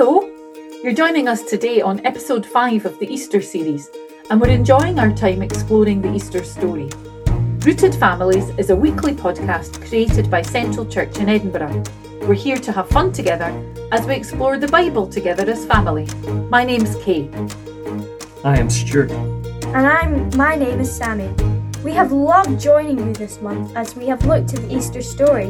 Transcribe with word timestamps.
Hello! 0.00 0.30
You're 0.84 0.94
joining 0.94 1.26
us 1.26 1.42
today 1.42 1.80
on 1.80 2.06
episode 2.06 2.46
5 2.46 2.86
of 2.86 3.00
the 3.00 3.12
Easter 3.12 3.42
series, 3.42 3.90
and 4.30 4.40
we're 4.40 4.50
enjoying 4.50 5.00
our 5.00 5.12
time 5.12 5.42
exploring 5.42 6.00
the 6.00 6.14
Easter 6.14 6.44
story. 6.44 6.88
Rooted 7.66 7.96
Families 7.96 8.50
is 8.50 8.70
a 8.70 8.76
weekly 8.76 9.12
podcast 9.12 9.84
created 9.88 10.30
by 10.30 10.40
Central 10.40 10.86
Church 10.86 11.18
in 11.18 11.28
Edinburgh. 11.28 11.82
We're 12.20 12.34
here 12.34 12.58
to 12.58 12.70
have 12.70 12.88
fun 12.90 13.10
together 13.10 13.50
as 13.90 14.06
we 14.06 14.14
explore 14.14 14.56
the 14.56 14.68
Bible 14.68 15.08
together 15.08 15.50
as 15.50 15.66
family. 15.66 16.06
My 16.48 16.62
name's 16.62 16.94
Kay. 17.02 17.28
I 18.44 18.56
am 18.56 18.70
Stuart. 18.70 19.10
And 19.10 19.84
I'm 19.84 20.30
my 20.36 20.54
name 20.54 20.78
is 20.78 20.96
Sammy. 20.96 21.34
We 21.82 21.90
have 21.90 22.12
loved 22.12 22.60
joining 22.60 22.98
you 22.98 23.12
this 23.14 23.40
month 23.40 23.74
as 23.74 23.96
we 23.96 24.06
have 24.06 24.24
looked 24.24 24.54
at 24.54 24.60
the 24.60 24.76
Easter 24.76 25.02
story. 25.02 25.48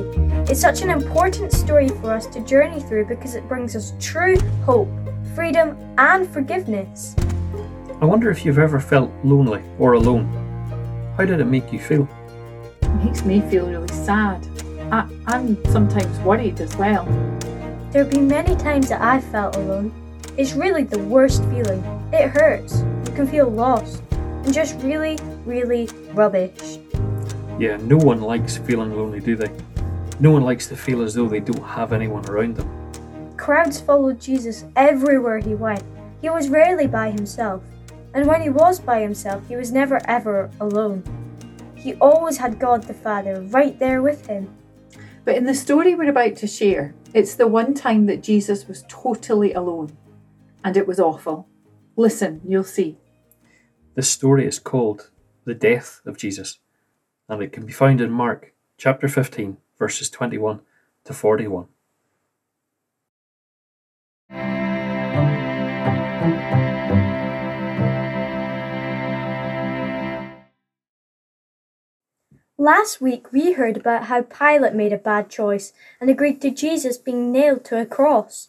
It's 0.50 0.62
such 0.62 0.80
an 0.80 0.88
important 0.88 1.52
story 1.52 1.88
for 1.88 2.10
us 2.10 2.24
to 2.28 2.40
journey 2.40 2.80
through 2.80 3.04
because 3.04 3.34
it 3.34 3.46
brings 3.50 3.76
us 3.76 3.92
true 4.00 4.38
hope, 4.64 4.88
freedom, 5.34 5.77
and 5.98 6.27
forgiveness. 6.27 7.14
I 8.00 8.06
wonder 8.06 8.30
if 8.30 8.46
you've 8.46 8.59
ever 8.59 8.80
felt 8.80 9.10
lonely 9.23 9.62
or 9.78 9.92
alone. 9.92 10.24
How 11.18 11.26
did 11.26 11.40
it 11.40 11.45
make 11.45 11.70
you 11.70 11.78
feel? 11.78 12.09
It 12.80 12.95
makes 13.04 13.26
me 13.26 13.42
feel 13.42 13.68
really 13.68 13.88
sad. 13.88 14.48
I, 14.90 15.06
I'm 15.26 15.62
sometimes 15.66 16.18
worried 16.20 16.62
as 16.62 16.74
well. 16.76 17.04
There 17.92 18.02
have 18.02 18.10
been 18.10 18.26
many 18.26 18.56
times 18.56 18.88
that 18.88 19.02
I've 19.02 19.24
felt 19.24 19.54
alone. 19.56 19.92
It's 20.38 20.54
really 20.54 20.84
the 20.84 21.01
worst 21.01 21.42
feeling. 21.45 21.84
It 22.10 22.30
hurts. 22.30 22.84
You 23.06 23.12
can 23.15 23.26
feel 23.26 23.51
lost 23.51 24.02
and 24.15 24.54
just 24.54 24.80
really, 24.80 25.18
really 25.45 25.90
rubbish. 26.15 26.78
Yeah, 27.59 27.76
no 27.82 27.98
one 27.98 28.23
likes 28.23 28.56
feeling 28.56 28.96
lonely, 28.96 29.20
do 29.20 29.37
they? 29.37 29.51
No 30.20 30.32
one 30.32 30.42
likes 30.42 30.66
to 30.66 30.77
feel 30.77 31.02
as 31.02 31.14
though 31.14 31.28
they 31.28 31.38
don't 31.38 31.62
have 31.62 31.92
anyone 31.92 32.28
around 32.28 32.56
them. 32.56 33.36
Crowds 33.36 33.80
followed 33.80 34.20
Jesus 34.20 34.64
everywhere 34.74 35.38
he 35.38 35.54
went. 35.54 35.84
He 36.20 36.28
was 36.28 36.48
rarely 36.48 36.88
by 36.88 37.10
himself, 37.10 37.62
and 38.15 38.26
when 38.26 38.43
he 38.43 38.51
was 38.51 38.80
by 38.80 39.01
himself, 39.01 39.46
he 39.46 39.54
was 39.54 39.70
never 39.70 40.01
ever 40.06 40.51
alone. 40.60 41.04
He 41.76 41.95
always 41.95 42.37
had 42.38 42.59
God 42.59 42.82
the 42.82 42.95
Father 42.95 43.40
right 43.43 43.78
there 43.78 44.02
with 44.02 44.26
him. 44.26 44.52
But 45.24 45.37
in 45.37 45.45
the 45.45 45.54
story 45.54 45.95
we're 45.95 46.10
about 46.10 46.34
to 46.37 46.48
share, 46.48 46.95
it's 47.15 47.37
the 47.37 47.46
one 47.46 47.73
time 47.73 48.06
that 48.06 48.23
Jesus 48.23 48.66
was 48.66 48.84
totally 48.88 49.52
alone, 49.52 49.96
and 50.65 50.76
it 50.76 50.88
was 50.88 50.98
awful. 50.98 51.46
Listen, 51.95 52.40
you'll 52.45 52.65
see. 52.65 52.98
This 53.95 54.10
story 54.10 54.46
is 54.46 54.59
called 54.59 55.10
The 55.45 55.54
Death 55.54 56.00
of 56.04 56.16
Jesus, 56.16 56.59
and 57.28 57.40
it 57.40 57.52
can 57.52 57.65
be 57.65 57.73
found 57.73 58.00
in 58.00 58.10
Mark 58.10 58.52
chapter 58.76 59.06
15, 59.06 59.59
verses 59.79 60.10
21 60.10 60.60
to 61.04 61.15
41. 61.15 61.68
Last 72.60 73.00
week 73.00 73.32
we 73.32 73.53
heard 73.53 73.76
about 73.76 74.06
how 74.06 74.22
Pilate 74.22 74.75
made 74.75 74.93
a 74.93 74.99
bad 74.99 75.31
choice 75.31 75.72
and 76.00 76.10
agreed 76.10 76.43
to 76.43 76.50
Jesus 76.50 76.99
being 76.99 77.31
nailed 77.31 77.65
to 77.66 77.81
a 77.81 77.87
cross. 77.87 78.49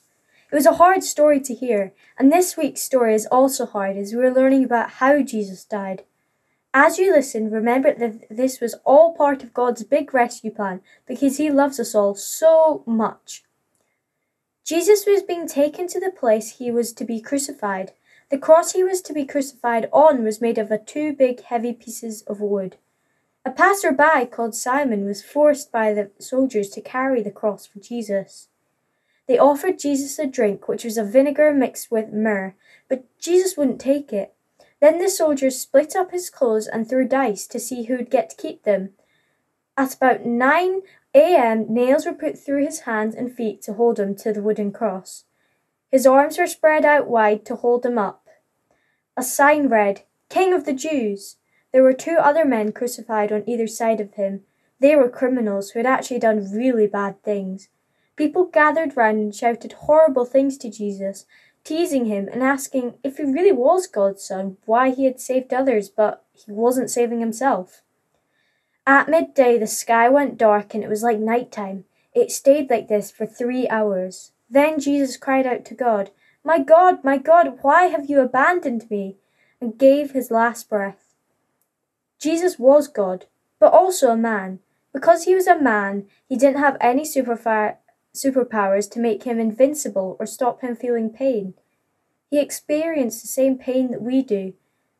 It 0.52 0.55
was 0.55 0.66
a 0.66 0.73
hard 0.73 1.03
story 1.03 1.39
to 1.41 1.53
hear, 1.53 1.94
and 2.17 2.31
this 2.31 2.57
week's 2.57 2.81
story 2.81 3.13
is 3.13 3.27
also 3.27 3.67
hard 3.67 3.97
as 3.97 4.16
we're 4.16 4.33
learning 4.33 4.63
about 4.63 4.94
how 4.94 5.22
Jesus 5.22 5.63
died. 5.63 6.03
As 6.73 7.00
you 7.00 7.12
listen, 7.12 7.50
remember 7.50 7.94
that 7.94 8.28
this 8.30 8.59
was 8.59 8.75
all 8.86 9.14
part 9.14 9.44
of 9.44 9.53
God's 9.53 9.84
big 9.84 10.14
rescue 10.14 10.52
plan 10.52 10.81
because 11.08 11.38
He 11.38 11.50
loves 11.50 11.80
us 11.80 11.95
all 11.95 12.16
so 12.16 12.84
much. 12.86 13.44
Jesus 14.70 15.08
was 15.08 15.23
being 15.23 15.47
taken 15.47 15.88
to 15.88 16.00
the 16.00 16.12
place 16.12 16.58
he 16.58 16.70
was 16.70 16.94
to 16.94 17.03
be 17.03 17.20
crucified. 17.20 17.94
The 18.30 18.38
cross 18.38 18.73
he 18.73 18.84
was 18.84 19.02
to 19.02 19.14
be 19.14 19.25
crucified 19.25 19.90
on 19.92 20.23
was 20.23 20.42
made 20.42 20.59
of 20.59 20.72
two 20.86 21.12
big 21.12 21.42
heavy 21.42 21.73
pieces 21.73 22.22
of 22.28 22.40
wood. 22.40 22.78
A 23.44 23.50
passer-by 23.50 24.25
called 24.25 24.53
Simon 24.53 25.06
was 25.06 25.24
forced 25.24 25.72
by 25.72 25.94
the 25.94 26.12
soldiers 26.19 26.69
to 26.69 26.81
carry 26.81 27.24
the 27.24 27.31
cross 27.31 27.66
for 27.66 27.79
Jesus. 27.79 28.50
They 29.28 29.40
offered 29.40 29.79
Jesus 29.79 30.19
a 30.19 30.28
drink 30.28 30.68
which 30.68 30.84
was 30.84 31.00
a 31.00 31.03
vinegar 31.03 31.52
mixed 31.52 31.90
with 31.90 32.13
myrrh, 32.13 32.53
but 32.88 33.06
Jesus 33.18 33.58
wouldn't 33.58 33.81
take 33.81 34.13
it. 34.13 34.35
Then 34.81 35.00
the 35.00 35.09
soldiers 35.09 35.59
split 35.59 35.95
up 35.95 36.12
his 36.12 36.29
clothes 36.29 36.67
and 36.67 36.88
threw 36.88 37.07
dice 37.07 37.47
to 37.47 37.59
see 37.59 37.84
who'd 37.84 38.09
get 38.09 38.29
to 38.29 38.35
keep 38.35 38.63
them. 38.63 38.91
At 39.78 39.95
about 39.95 40.25
9 40.25 40.81
a.m., 41.13 41.66
nails 41.69 42.06
were 42.06 42.13
put 42.13 42.38
through 42.38 42.66
his 42.66 42.81
hands 42.81 43.16
and 43.16 43.34
feet 43.34 43.62
to 43.63 43.73
hold 43.73 44.00
him 44.00 44.16
to 44.17 44.31
the 44.31 44.41
wooden 44.41 44.72
cross. 44.72 45.25
His 45.91 46.06
arms 46.06 46.38
were 46.38 46.47
spread 46.47 46.85
out 46.85 47.07
wide 47.07 47.45
to 47.45 47.56
hold 47.56 47.85
him 47.85 47.97
up. 47.97 48.28
A 49.17 49.23
sign 49.23 49.67
read, 49.67 50.03
King 50.29 50.53
of 50.53 50.66
the 50.66 50.73
Jews. 50.73 51.38
There 51.73 51.84
were 51.84 51.94
two 51.94 52.17
other 52.19 52.46
men 52.46 52.72
crucified 52.72 53.31
on 53.31 53.47
either 53.47 53.67
side 53.67 54.00
of 54.00 54.13
him. 54.13 54.44
They 54.79 54.96
were 54.96 55.09
criminals 55.09 55.72
who 55.72 55.79
had 55.79 55.85
actually 55.85 56.19
done 56.19 56.51
really 56.51 56.88
bad 56.88 57.22
things. 57.23 57.69
People 58.16 58.46
gathered 58.46 58.96
round 58.96 59.17
and 59.17 59.35
shouted 59.35 59.73
horrible 59.73 60.25
things 60.25 60.57
to 60.59 60.69
Jesus, 60.69 61.25
teasing 61.64 62.06
him 62.06 62.28
and 62.31 62.44
asking 62.44 62.96
if 63.03 63.18
he 63.18 63.24
really 63.24 63.52
was 63.52 63.88
God's 63.88 64.24
son, 64.24 64.58
why 64.66 64.92
he 64.92 65.06
had 65.06 65.20
saved 65.20 65.53
others, 65.53 65.90
but 65.90 66.24
he 66.34 66.52
wasn't 66.52 66.90
saving 66.90 67.20
himself. 67.20 67.81
At 68.88 69.09
midday, 69.09 69.58
the 69.58 69.68
sky 69.68 70.09
went 70.09 70.38
dark 70.38 70.74
and 70.74 70.84
it 70.84 70.90
was 70.90 71.03
like 71.03 71.20
night 71.20 71.52
time. 71.52 71.86
It 72.14 72.31
stayed 72.31 72.70
like 72.70 72.88
this 72.88 73.12
for 73.12 73.25
three 73.25 73.68
hours. 73.70 74.31
Then 74.50 74.80
Jesus 74.80 75.18
cried 75.18 75.46
out 75.46 75.64
to 75.66 75.75
God, 75.75 76.12
My 76.44 76.59
God, 76.59 77.03
my 77.03 77.18
God, 77.18 77.59
why 77.62 77.84
have 77.86 78.09
you 78.09 78.20
abandoned 78.20 78.90
me? 78.90 79.18
and 79.62 79.78
gave 79.78 80.12
his 80.12 80.31
last 80.31 80.70
breath. 80.70 81.14
Jesus 82.20 82.59
was 82.59 82.88
God, 82.88 83.26
but 83.59 83.74
also 83.74 84.09
a 84.09 84.18
man. 84.18 84.59
Because 84.94 85.26
he 85.26 85.36
was 85.36 85.47
a 85.47 85.59
man, 85.59 86.08
he 86.28 86.36
didn't 86.36 86.59
have 86.59 86.78
any 86.81 87.03
superfire 87.03 87.78
superpowers 88.16 88.90
to 88.92 89.00
make 89.00 89.24
him 89.24 89.40
invincible 89.40 90.18
or 90.20 90.25
stop 90.25 90.62
him 90.62 90.75
feeling 90.75 91.09
pain. 91.09 91.53
He 92.30 92.40
experienced 92.40 93.22
the 93.22 93.28
same 93.28 93.58
pain 93.58 93.92
that 93.92 94.02
we 94.02 94.22
do. 94.22 94.53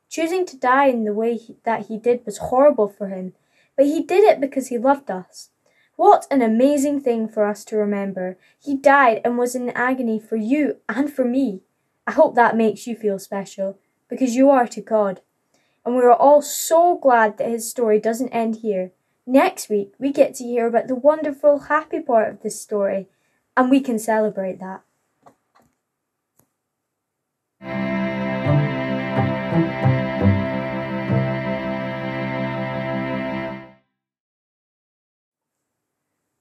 Choosing 0.10 0.46
to 0.48 0.58
die 0.58 0.88
in 0.88 1.04
the 1.04 1.14
way 1.14 1.38
he, 1.38 1.58
that 1.64 1.88
he 1.88 1.98
did 1.98 2.26
was 2.26 2.38
horrible 2.38 2.88
for 2.88 3.08
him, 3.08 3.34
but 3.78 3.86
he 3.86 4.02
did 4.02 4.24
it 4.24 4.42
because 4.42 4.68
he 4.68 4.78
loved 4.78 5.12
us. 5.12 5.50
What 5.96 6.26
an 6.32 6.42
amazing 6.42 7.02
thing 7.02 7.28
for 7.28 7.46
us 7.46 7.66
to 7.66 7.76
remember. 7.76 8.38
He 8.58 8.76
died 8.76 9.22
and 9.24 9.38
was 9.38 9.54
in 9.54 9.70
agony 9.72 10.20
for 10.20 10.38
you 10.38 10.78
and 10.88 11.12
for 11.12 11.26
me. 11.26 11.62
I 12.08 12.12
hope 12.14 12.36
that 12.36 12.58
makes 12.58 12.88
you 12.88 12.96
feel 12.96 13.20
special, 13.20 13.78
because 14.08 14.36
you 14.36 14.50
are 14.50 14.66
to 14.68 14.82
God. 14.82 15.22
And 15.86 15.96
we 15.96 16.02
are 16.02 16.14
all 16.14 16.42
so 16.42 16.98
glad 16.98 17.38
that 17.38 17.50
his 17.50 17.70
story 17.70 18.00
doesn't 18.00 18.30
end 18.30 18.58
here. 18.58 18.92
Next 19.32 19.70
week, 19.70 19.94
we 20.00 20.12
get 20.12 20.34
to 20.36 20.44
hear 20.44 20.66
about 20.66 20.88
the 20.88 20.96
wonderful, 20.96 21.60
happy 21.60 22.00
part 22.00 22.30
of 22.30 22.42
this 22.42 22.60
story, 22.60 23.10
and 23.56 23.70
we 23.70 23.80
can 23.80 24.00
celebrate 24.00 24.60
that. 24.60 24.82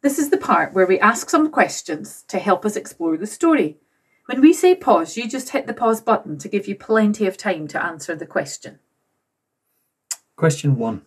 This 0.00 0.18
is 0.18 0.30
the 0.30 0.38
part 0.38 0.72
where 0.72 0.86
we 0.86 0.98
ask 0.98 1.28
some 1.28 1.50
questions 1.50 2.24
to 2.28 2.38
help 2.38 2.64
us 2.64 2.74
explore 2.74 3.18
the 3.18 3.26
story. 3.26 3.76
When 4.24 4.40
we 4.40 4.54
say 4.54 4.74
pause, 4.74 5.14
you 5.14 5.28
just 5.28 5.50
hit 5.50 5.66
the 5.66 5.74
pause 5.74 6.00
button 6.00 6.38
to 6.38 6.48
give 6.48 6.66
you 6.66 6.74
plenty 6.74 7.26
of 7.26 7.36
time 7.36 7.68
to 7.68 7.84
answer 7.84 8.16
the 8.16 8.24
question. 8.24 8.78
Question 10.36 10.76
1 10.76 11.02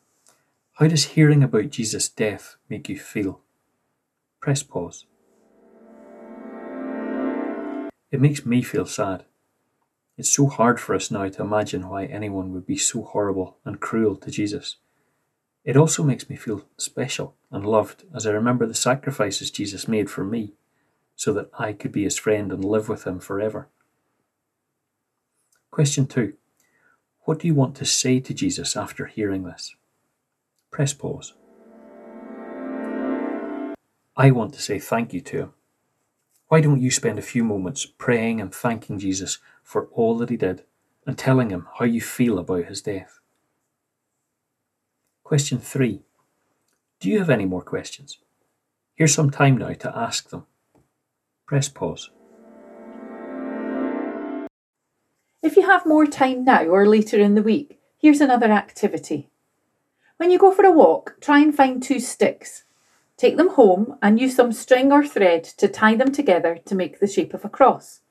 How 0.76 0.88
does 0.88 1.04
hearing 1.04 1.44
about 1.44 1.70
Jesus' 1.70 2.10
death 2.10 2.56
make 2.70 2.88
you 2.88 2.98
feel? 2.98 3.42
Press 4.40 4.64
pause. 4.64 5.06
It 8.10 8.22
makes 8.22 8.46
me 8.46 8.62
feel 8.62 8.86
sad. 8.86 9.26
It's 10.18 10.30
so 10.30 10.48
hard 10.48 10.80
for 10.80 10.96
us 10.96 11.12
now 11.12 11.28
to 11.28 11.42
imagine 11.42 11.90
why 11.90 12.06
anyone 12.06 12.54
would 12.54 12.66
be 12.66 12.78
so 12.78 13.04
horrible 13.04 13.58
and 13.66 13.80
cruel 13.80 14.16
to 14.18 14.32
Jesus. 14.32 14.78
It 15.64 15.78
also 15.78 16.04
makes 16.04 16.30
me 16.30 16.36
feel 16.36 16.66
special 16.78 17.36
and 17.52 17.66
loved 17.66 18.06
as 18.16 18.26
I 18.26 18.32
remember 18.32 18.66
the 18.66 18.74
sacrifices 18.74 19.52
Jesus 19.52 19.88
made 19.88 20.10
for 20.10 20.24
me 20.24 20.54
so 21.16 21.34
that 21.34 21.50
I 21.60 21.74
could 21.74 21.92
be 21.92 22.04
his 22.04 22.18
friend 22.18 22.52
and 22.52 22.66
live 22.66 22.90
with 22.90 23.06
him 23.06 23.20
forever. 23.20 23.68
Question 25.70 26.08
2 26.08 26.34
What 27.26 27.40
do 27.40 27.48
you 27.48 27.54
want 27.54 27.76
to 27.76 27.86
say 27.86 28.20
to 28.22 28.34
Jesus 28.34 28.76
after 28.76 29.06
hearing 29.06 29.44
this? 29.44 29.76
Press 30.72 30.94
pause. 30.94 31.34
I 34.16 34.32
want 34.32 34.54
to 34.54 34.62
say 34.62 34.80
thank 34.80 35.14
you 35.14 35.20
to 35.22 35.38
him. 35.38 35.54
Why 36.48 36.62
don't 36.62 36.82
you 36.82 36.92
spend 36.92 37.20
a 37.20 37.22
few 37.24 37.44
moments 37.44 37.86
praying 37.86 38.40
and 38.40 38.54
thanking 38.54 38.98
Jesus 38.98 39.40
for 39.64 39.88
all 39.88 40.18
that 40.20 40.30
he 40.30 40.38
did 40.38 40.64
and 41.06 41.18
telling 41.18 41.50
him 41.50 41.68
how 41.78 41.86
you 41.86 42.00
feel 42.00 42.40
about 42.40 42.66
his 42.66 42.82
death? 42.82 43.20
Question 45.24 45.60
3 45.60 46.02
Do 47.02 47.10
you 47.10 47.20
have 47.20 47.30
any 47.30 47.46
more 47.46 47.62
questions? 47.62 48.20
Here's 48.96 49.14
some 49.14 49.30
time 49.30 49.58
now 49.58 49.74
to 49.74 49.98
ask 49.98 50.30
them. 50.30 50.46
Press 51.48 51.68
pause. 51.68 52.12
If 55.44 55.58
you 55.58 55.64
have 55.64 55.86
more 55.86 56.06
time 56.06 56.46
now 56.46 56.64
or 56.66 56.88
later 56.88 57.20
in 57.20 57.36
the 57.36 57.44
week, 57.44 57.80
here's 57.98 58.22
another 58.22 58.52
activity. 58.52 59.31
When 60.22 60.30
you 60.30 60.38
go 60.38 60.52
for 60.52 60.66
a 60.66 60.72
walk, 60.72 61.16
try 61.20 61.40
and 61.40 61.52
find 61.54 61.82
two 61.82 62.00
sticks. 62.00 62.66
Take 63.18 63.38
them 63.38 63.50
home 63.50 63.98
and 64.04 64.20
use 64.20 64.36
some 64.36 64.52
string 64.52 64.92
or 64.92 65.04
thread 65.04 65.44
to 65.58 65.68
tie 65.68 65.96
them 65.96 66.12
together 66.12 66.60
to 66.64 66.76
make 66.76 67.00
the 67.00 67.08
shape 67.08 67.34
of 67.34 67.44
a 67.44 67.50
cross. 67.50 68.02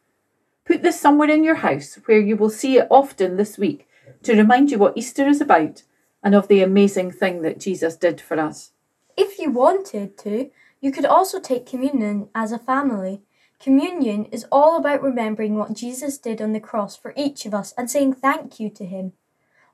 Put 0.64 0.82
this 0.82 0.98
somewhere 0.98 1.30
in 1.30 1.44
your 1.44 1.54
house 1.54 2.00
where 2.06 2.18
you 2.18 2.36
will 2.36 2.50
see 2.50 2.78
it 2.78 2.88
often 2.90 3.36
this 3.36 3.58
week 3.58 3.86
to 4.24 4.34
remind 4.34 4.72
you 4.72 4.78
what 4.78 4.98
Easter 4.98 5.28
is 5.28 5.40
about 5.40 5.84
and 6.20 6.34
of 6.34 6.48
the 6.48 6.62
amazing 6.62 7.12
thing 7.12 7.42
that 7.42 7.60
Jesus 7.60 7.94
did 7.94 8.20
for 8.20 8.40
us. 8.40 8.72
If 9.16 9.38
you 9.38 9.52
wanted 9.52 10.18
to, 10.18 10.50
you 10.80 10.90
could 10.90 11.06
also 11.06 11.38
take 11.38 11.64
communion 11.64 12.28
as 12.34 12.50
a 12.50 12.58
family. 12.58 13.22
Communion 13.60 14.24
is 14.32 14.46
all 14.50 14.76
about 14.76 15.00
remembering 15.00 15.54
what 15.54 15.74
Jesus 15.74 16.18
did 16.18 16.42
on 16.42 16.54
the 16.54 16.58
cross 16.58 16.96
for 16.96 17.14
each 17.16 17.46
of 17.46 17.54
us 17.54 17.72
and 17.78 17.88
saying 17.88 18.14
thank 18.14 18.58
you 18.58 18.68
to 18.70 18.84
him. 18.84 19.12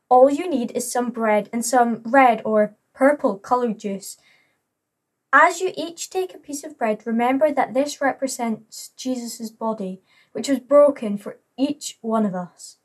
All 0.09 0.31
you 0.31 0.49
need 0.49 0.71
is 0.73 0.91
some 0.91 1.11
bread 1.11 1.51
and 1.53 1.65
some 1.65 2.03
red 2.05 2.43
or 2.45 2.77
purple 2.95 3.39
coloured 3.39 3.79
juice. 3.79 4.17
As 5.33 5.61
you 5.61 5.73
each 5.77 6.09
take 6.09 6.35
a 6.35 6.39
piece 6.39 6.65
of 6.65 6.79
bread, 6.79 7.03
remember 7.05 7.53
that 7.53 7.75
this 7.75 8.01
represents 8.01 8.91
Jesus' 8.97 9.51
body, 9.51 10.01
which 10.33 10.49
was 10.49 10.61
broken 10.61 11.19
for 11.19 11.39
each 11.59 11.99
one 12.01 12.25
of 12.25 12.35
us. 12.35 12.77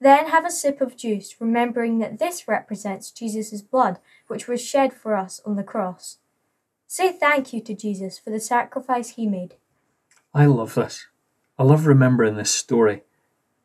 Then 0.00 0.28
have 0.28 0.46
a 0.46 0.50
sip 0.50 0.80
of 0.80 0.96
juice, 0.96 1.36
remembering 1.38 1.98
that 1.98 2.18
this 2.18 2.48
represents 2.48 3.10
Jesus' 3.10 3.60
blood, 3.60 3.98
which 4.28 4.48
was 4.48 4.64
shed 4.64 4.94
for 4.94 5.14
us 5.14 5.40
on 5.44 5.56
the 5.56 5.62
cross. 5.62 6.18
Say 6.86 7.12
thank 7.12 7.52
you 7.52 7.60
to 7.60 7.74
Jesus 7.74 8.18
for 8.18 8.30
the 8.30 8.40
sacrifice 8.40 9.10
he 9.10 9.26
made. 9.26 9.56
I 10.32 10.46
love 10.46 10.74
this. 10.74 11.06
I 11.58 11.64
love 11.64 11.86
remembering 11.86 12.36
this 12.36 12.50
story. 12.50 13.02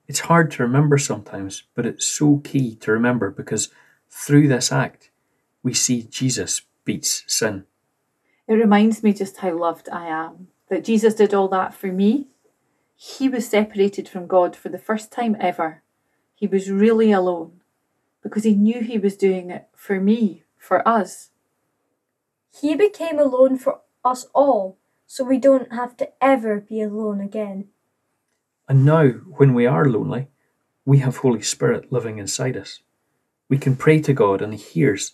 It's 0.07 0.21
hard 0.21 0.51
to 0.51 0.63
remember 0.63 0.97
sometimes, 0.97 1.63
but 1.73 1.85
it's 1.85 2.05
so 2.05 2.37
key 2.43 2.75
to 2.77 2.91
remember 2.91 3.31
because 3.31 3.69
through 4.09 4.47
this 4.47 4.71
act, 4.71 5.09
we 5.63 5.73
see 5.73 6.03
Jesus 6.03 6.61
beats 6.83 7.23
sin. 7.27 7.65
It 8.47 8.53
reminds 8.53 9.01
me 9.01 9.13
just 9.13 9.37
how 9.37 9.57
loved 9.57 9.89
I 9.89 10.07
am, 10.07 10.49
that 10.69 10.83
Jesus 10.83 11.15
did 11.15 11.33
all 11.33 11.47
that 11.49 11.73
for 11.73 11.87
me. 11.87 12.27
He 12.95 13.27
was 13.27 13.47
separated 13.47 14.07
from 14.07 14.27
God 14.27 14.55
for 14.55 14.69
the 14.69 14.77
first 14.77 15.11
time 15.11 15.35
ever. 15.39 15.81
He 16.35 16.45
was 16.45 16.69
really 16.69 17.11
alone 17.11 17.61
because 18.21 18.43
he 18.43 18.55
knew 18.55 18.81
he 18.81 18.97
was 18.97 19.17
doing 19.17 19.49
it 19.49 19.67
for 19.75 19.99
me, 19.99 20.43
for 20.57 20.87
us. 20.87 21.29
He 22.61 22.75
became 22.75 23.19
alone 23.19 23.57
for 23.57 23.81
us 24.03 24.27
all, 24.33 24.77
so 25.07 25.23
we 25.23 25.37
don't 25.37 25.73
have 25.73 25.97
to 25.97 26.09
ever 26.23 26.59
be 26.59 26.81
alone 26.81 27.19
again. 27.19 27.69
And 28.67 28.85
now, 28.85 29.09
when 29.09 29.53
we 29.53 29.65
are 29.65 29.85
lonely, 29.85 30.27
we 30.85 30.99
have 30.99 31.17
Holy 31.17 31.41
Spirit 31.41 31.91
living 31.91 32.17
inside 32.17 32.57
us. 32.57 32.79
We 33.47 33.57
can 33.57 33.75
pray 33.75 33.99
to 34.01 34.13
God 34.13 34.41
and 34.41 34.53
He 34.53 34.59
hears 34.59 35.13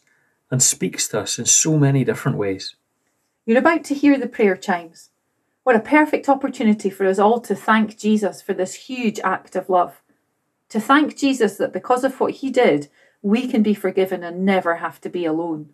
and 0.49 0.61
speaks 0.61 1.07
to 1.09 1.19
us 1.21 1.39
in 1.39 1.45
so 1.45 1.77
many 1.77 2.03
different 2.03 2.37
ways. 2.37 2.75
You're 3.45 3.57
about 3.57 3.83
to 3.85 3.95
hear 3.95 4.17
the 4.17 4.27
prayer 4.27 4.55
chimes. 4.55 5.09
What 5.63 5.75
a 5.75 5.79
perfect 5.79 6.27
opportunity 6.27 6.89
for 6.89 7.05
us 7.05 7.19
all 7.19 7.39
to 7.41 7.55
thank 7.55 7.97
Jesus 7.97 8.41
for 8.41 8.53
this 8.53 8.73
huge 8.73 9.19
act 9.19 9.55
of 9.55 9.69
love. 9.69 10.01
To 10.69 10.79
thank 10.79 11.17
Jesus 11.17 11.57
that 11.57 11.73
because 11.73 12.03
of 12.03 12.19
what 12.19 12.33
He 12.35 12.49
did, 12.49 12.89
we 13.21 13.47
can 13.47 13.61
be 13.61 13.73
forgiven 13.73 14.23
and 14.23 14.45
never 14.45 14.77
have 14.77 14.99
to 15.01 15.09
be 15.09 15.25
alone. 15.25 15.69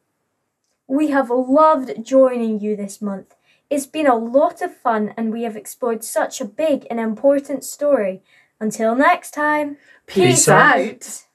We 0.88 1.10
have 1.10 1.30
loved 1.30 2.04
joining 2.04 2.60
you 2.60 2.76
this 2.76 3.02
month. 3.02 3.36
It's 3.70 3.86
been 3.86 4.08
a 4.08 4.16
lot 4.16 4.62
of 4.62 4.76
fun 4.76 5.14
and 5.18 5.32
we 5.32 5.44
have 5.44 5.58
explored 5.58 6.04
such 6.04 6.40
a 6.40 6.46
big 6.46 6.88
and 6.90 7.00
important 7.00 7.64
story. 7.64 8.22
Until 8.60 8.96
next 8.96 9.32
time, 9.32 9.78
Peace, 10.08 10.46
Peace 10.46 10.48
out. 10.48 10.80
out. 10.80 11.27